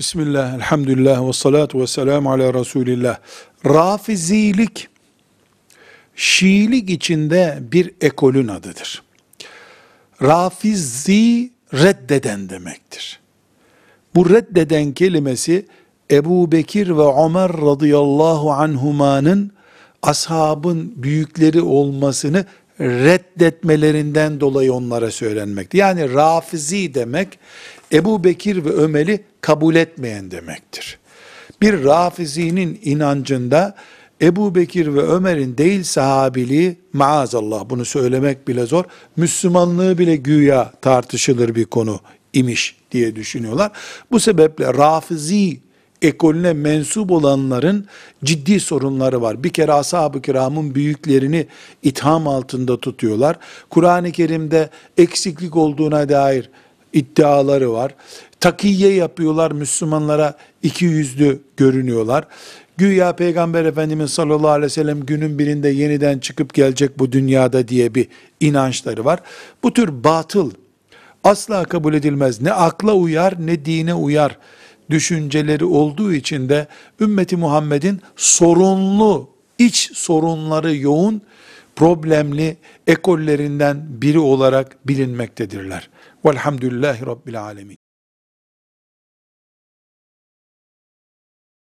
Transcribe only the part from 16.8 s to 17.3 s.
ve